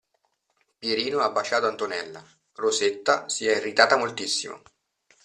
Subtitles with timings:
[0.79, 4.63] Pierino ha baciato Antonella, Rosetta si è irritata moltissimo.